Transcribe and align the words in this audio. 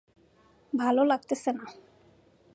ভালো 0.73 1.01
লাগছে 1.03 1.51
না। 1.51 1.65